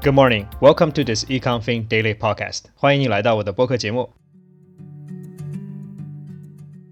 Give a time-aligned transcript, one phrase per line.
[0.00, 2.64] Good morning, welcome to this EconFin Daily Podcast。
[2.74, 4.10] 欢迎你来到我的播客节目。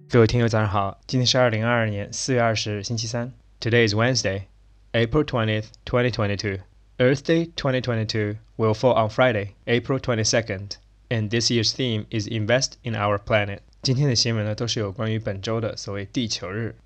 [0.09, 3.33] 各位听友，早上好，今天是二零二二年四月二十日，星期三。
[3.61, 4.43] Today is Wednesday,
[4.93, 6.61] April twentieth, twenty twenty-two.
[6.99, 10.77] Earth Day 2022 will fall on Friday, April 22nd,
[11.09, 13.61] and this year's theme is Invest in Our Planet.
[13.83, 16.77] 今天的新闻呢，都是有关于本周的所谓地球日。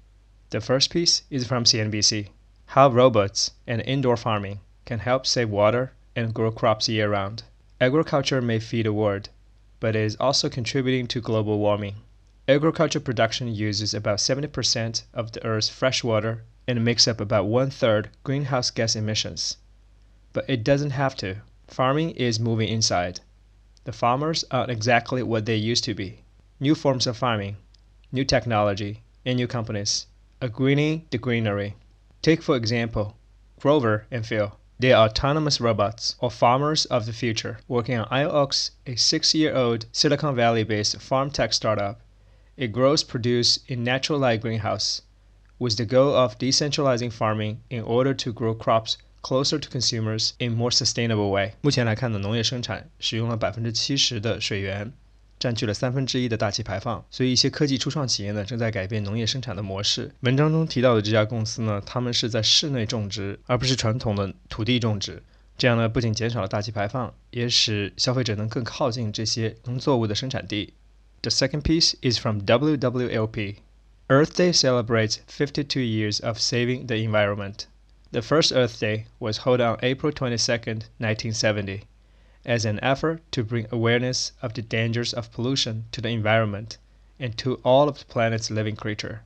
[0.50, 2.28] The first piece is from CNBC.
[2.68, 7.43] How robots and indoor farming can help save water and grow crops year round.
[7.79, 9.29] Agriculture may feed the world,
[9.79, 11.95] but it is also contributing to global warming.
[12.47, 17.69] Agriculture production uses about 70% of the Earth's fresh water and makes up about one
[17.69, 19.57] third greenhouse gas emissions.
[20.33, 21.37] But it doesn't have to.
[21.67, 23.21] Farming is moving inside.
[23.83, 26.23] The farmers aren't exactly what they used to be.
[26.59, 27.57] New forms of farming,
[28.11, 30.05] new technology, and new companies
[30.41, 31.75] are greening the greenery.
[32.21, 33.17] Take, for example,
[33.59, 34.55] Grover and Phil.
[34.81, 39.35] They are autonomous robots, or farmers of the future, working on Iron Ox, a six
[39.35, 41.99] year old Silicon Valley based farm tech startup.
[42.57, 45.03] It grows produce in natural light greenhouse,
[45.59, 50.55] with the goal of decentralizing farming in order to grow crops closer to consumers in
[50.55, 51.53] more sustainable way。
[51.61, 54.91] 目前来看呢，农业生产使用了百分之七十的水源，
[55.40, 60.14] 占据了三分之一的大气排放，所以一些科技初创企业呢正在改变农业生产的模式。
[60.20, 65.22] 文章中提到的这家公司呢，他们是在室内种植，而不是传统的土地种植。
[65.58, 70.74] 这样呢，不仅减少了大气排放，也使消费者能更靠近这些农作物的生产地。
[71.22, 73.56] The second piece is from WWLP.
[74.08, 77.66] Earth Day celebrates 52 years of saving the environment.
[78.12, 81.80] The first Earth Day was held on April 22, 1970
[82.43, 86.77] as an effort to bring awareness of the dangers of pollution to the environment
[87.19, 89.19] and to all of the planet's living creatures,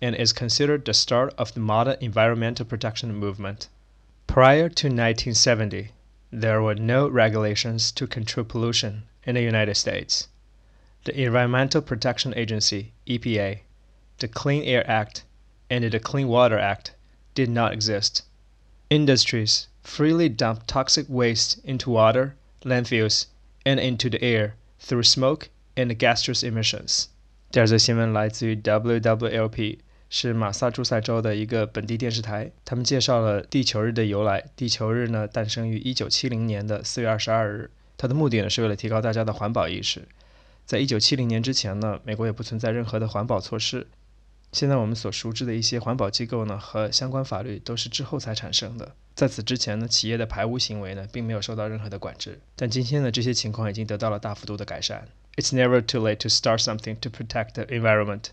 [0.00, 3.68] and is considered the start of the modern environmental protection movement.
[4.28, 5.90] Prior to 1970,
[6.30, 10.28] there were no regulations to control pollution in the United States.
[11.04, 13.60] The Environmental Protection Agency, EPA,
[14.18, 15.24] the Clean Air Act,
[15.68, 16.92] and the Clean Water Act
[17.34, 18.22] did not exist.
[18.90, 23.24] Industries freely dumped toxic waste into water landfills
[23.64, 27.06] and into the air through smoke and gaseous emissions。
[27.50, 29.78] 第二则新闻来自于 WWLP，
[30.10, 32.50] 是马萨诸塞州的一个本地电视台。
[32.64, 34.44] 他们介绍了地球日的由来。
[34.56, 37.70] 地球日呢，诞生于1970年的4月22日。
[37.96, 40.08] 它的目的呢，是为了提高大家的环保意识。
[40.66, 43.86] 在一九七零年之前呢，美国也不存在任何的环保措施。
[44.50, 48.94] 现在我们所熟知的一些环保机构呢和相关法律都是之后才产生的。
[49.14, 52.40] 在此之前呢，企业的排污行为呢，并没有受到任何的管制。
[52.56, 55.06] 但今天呢，这些情况已经得到了大幅度的改善。
[55.36, 58.30] It's never too late to start something to protect the environment.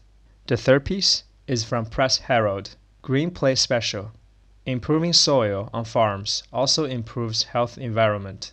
[0.48, 4.12] The third piece is from Press Herald Green Plate Special.
[4.66, 8.52] Improving soil on farms also improves health environment.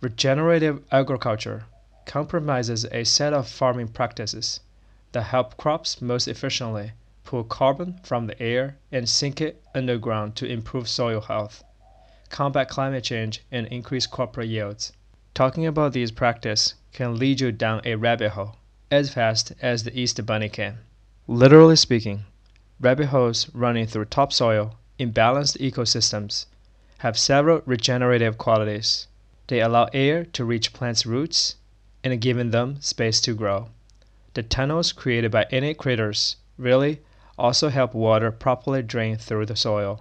[0.00, 1.64] Regenerative agriculture
[2.06, 4.60] compromises a set of farming practices
[5.12, 6.92] that help crops most efficiently
[7.24, 11.64] pull carbon from the air and sink it underground to improve soil health,
[12.28, 14.92] combat climate change, and increase crop yields.
[15.34, 18.56] Talking about these practices can lead you down a rabbit hole
[18.90, 20.78] as fast as the Easter Bunny can.
[21.26, 22.24] Literally speaking,
[22.78, 26.44] rabbit holes running through topsoil in balanced ecosystems
[26.98, 29.06] have several regenerative qualities.
[29.46, 31.56] They allow air to reach plants' roots
[32.04, 33.68] and giving them space to grow.
[34.34, 37.00] The tunnels created by innate critters really
[37.35, 39.99] also help water properly drain through the soil.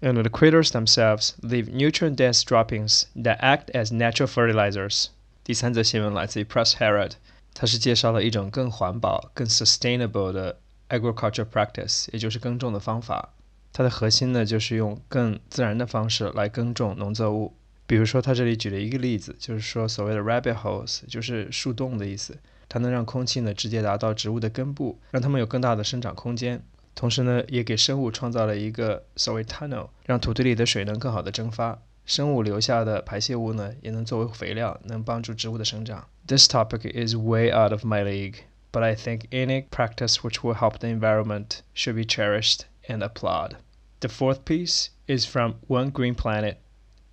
[0.00, 5.08] And the critters themselves leave nutrient-dense droppings that act as natural fertilizers.
[5.42, 7.12] 第三则新闻来自于 Press Herald，
[7.54, 10.58] 它是介绍了一种更环保、更 sustainable 的
[10.88, 13.30] agriculture practice，也就是耕种的方法。
[13.72, 17.54] 它的核心呢，就是用更自然的方式来耕种农作物。
[17.86, 22.38] 比如说，他这里举了一个例子，就是说所谓的 rabbit holes，就是树洞的意思。
[22.72, 26.62] 它能让空气呢直接达到植物的根部，让它们有更大的生长空间。
[26.94, 36.08] 同时呢，也给生物创造了一个所谓 tunnel，让土地里的水能更好的蒸发，生物留下的排泄物呢，也能作为肥料，能帮助植物的生长。
[36.26, 38.40] This topic is way out of my league,
[38.72, 43.58] but I think any practice which will help the environment should be cherished and applauded.
[44.00, 46.58] The fourth piece is from One Green Planet.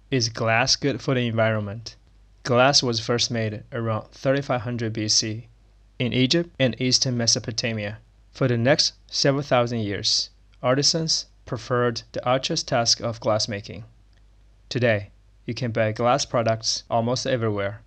[0.10, 1.96] Is glass good for the environment?
[2.44, 5.48] Glass was first made around 3500 BC
[6.01, 7.99] in Egypt and eastern Mesopotamia.
[8.33, 10.31] For the next 7,000 years,
[10.63, 13.85] artisans preferred the arduous task of glassmaking.
[14.71, 15.11] Today,
[15.45, 17.83] you can buy glass products almost everywhere.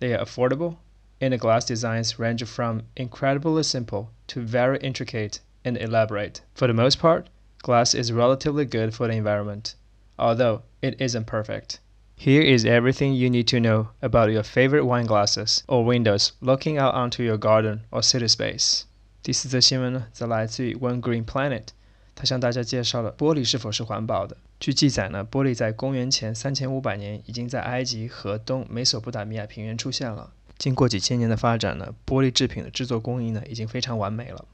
[0.00, 0.78] They are affordable,
[1.20, 6.40] and the glass designs range from incredibly simple to very intricate and elaborate.
[6.52, 7.28] For the most part,
[7.62, 9.76] glass is relatively good for the environment,
[10.18, 11.78] although it isn't perfect.
[12.18, 16.78] Here is everything you need to know about your favorite wine glasses or windows looking
[16.78, 18.82] out onto your garden or city space.
[19.22, 21.66] 第四则新闻呢，则来自于 One Green Planet，
[22.14, 24.38] 他向大家介绍了玻璃是否是环保的。
[24.58, 30.32] 据记载呢，玻璃在公元前三千五百年已经在埃及和东美索不达米亚平原出现了。
[30.56, 34.46] 经过几千年的发展呢，玻璃制品的制作工艺呢已经非常完美了。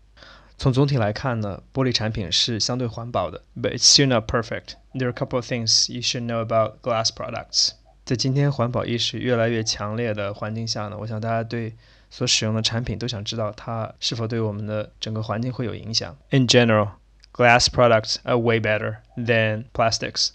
[0.58, 4.74] 从总体来看呢，玻璃产品是相对环保的，but it's still not perfect.
[4.94, 7.72] There are a couple of things you should know about glass products.
[8.06, 11.76] 在今天环保意识越来越强烈的环境下呢，我想大家对
[12.10, 16.18] 所使用的产品都想知道它是否对我们的整个环境会有影响。
[16.30, 16.92] In general,
[17.34, 20.30] glass products are way better than plastics.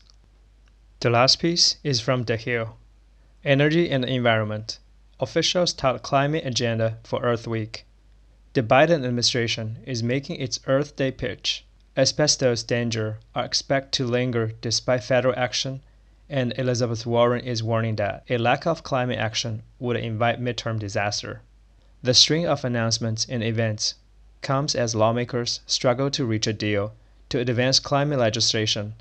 [1.00, 2.68] The last piece is from The Hill.
[3.42, 4.76] Energy and Environment.
[5.18, 7.84] Officials tout climate agenda for Earth Week.
[8.57, 11.63] The Biden administration is making its Earth Day pitch.
[11.95, 15.81] Asbestos danger are expected to linger despite federal action,
[16.27, 21.41] and Elizabeth Warren is warning that a lack of climate action would invite midterm disaster.
[22.01, 23.93] The string of announcements and events
[24.41, 26.95] comes as lawmakers struggle to reach a deal
[27.29, 28.95] to advance climate legislation,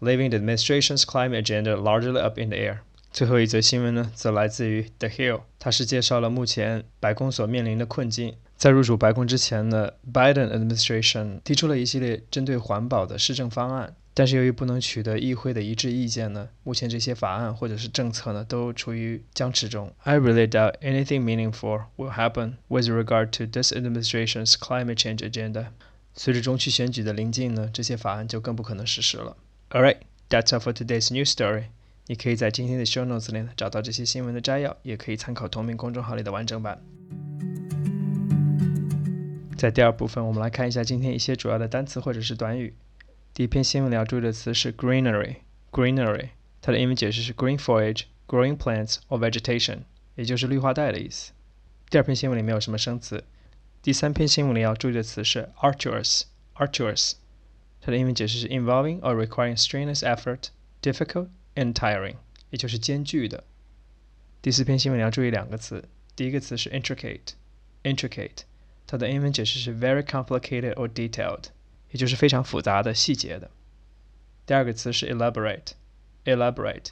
[0.00, 2.82] leaving the administration's climate agenda largely up in the air.
[3.12, 8.36] 最后一则新闻呢，则来自于 The Hill，它是介绍了目前白宫所面临的困境。
[8.56, 19.92] 在入主白宫之前呢，Biden administration 提出了一系列针对环保的施政方案，但是由于不能取得议会的一致意见呢，目前这些法案或者是政策呢都处于僵持中。
[20.04, 25.68] I really doubt anything meaningful will happen with regard to this administration's climate change agenda。
[26.14, 29.36] 随着中期选举的临近呢，这些法案就更不可能实施了。
[29.70, 29.96] All right,
[30.28, 31.64] that's all for today's news story。
[32.10, 36.82] 你可以在今天的 show notes 里找到这些新闻的摘要，也可以参考同名公众号里的完整版。
[39.56, 42.74] 在第二部分，我们来看一下今天一些主要的单词或者是短语。
[43.32, 46.30] 第一篇新闻里要注意的词是 greenery，greenery，
[46.60, 49.82] 它的英文解释是 green foliage, growing plants or vegetation，
[50.16, 51.30] 也就是绿化带的意思。
[51.90, 53.22] 第二篇新闻里没有什么生词。
[53.80, 57.12] 第三篇新闻里要注意的词是 arduous，arduous，
[57.80, 60.48] 它的英文解释是 involving or requiring strenuous effort,
[60.82, 62.15] difficult and tiring，
[62.49, 63.43] 也就是艰巨的。
[64.41, 65.83] 第四篇新闻里要注意两个词，
[66.15, 68.43] 第一个词是 intricate，intricate。
[68.87, 71.45] 它的英文解释是 very complicated or detailed，
[71.89, 73.49] 也就是非常复杂的、细节的。
[74.45, 76.89] 第二个词是 elaborate，elaborate，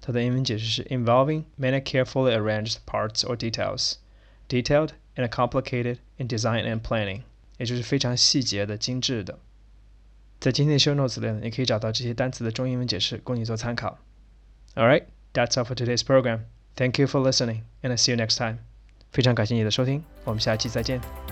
[0.00, 7.20] 它的英文解释是 involving many carefully arranged parts or details，detailed and complicated in design and planning，
[7.58, 9.38] 也就是非常细节的、精致的。
[10.39, 13.99] 在今天的 show notes 里呢，你可以找到这些单词的中英文解释，供你做参考。
[14.75, 15.03] All right,
[15.33, 16.41] that's all for today's program.
[16.75, 18.59] Thank you for listening, and see you next time.
[19.11, 21.28] 非常感谢你的收听，我们下期再见。